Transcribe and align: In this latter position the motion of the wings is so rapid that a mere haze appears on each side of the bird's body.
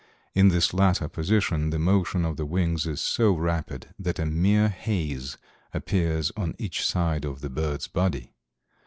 In 0.33 0.47
this 0.47 0.73
latter 0.73 1.07
position 1.07 1.69
the 1.69 1.77
motion 1.77 2.25
of 2.25 2.35
the 2.35 2.45
wings 2.47 2.87
is 2.87 2.99
so 2.99 3.33
rapid 3.33 3.93
that 3.99 4.17
a 4.17 4.25
mere 4.25 4.67
haze 4.67 5.37
appears 5.75 6.31
on 6.35 6.55
each 6.57 6.83
side 6.83 7.23
of 7.23 7.41
the 7.41 7.51
bird's 7.51 7.87
body. 7.87 8.33